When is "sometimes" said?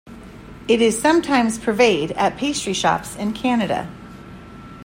0.99-1.59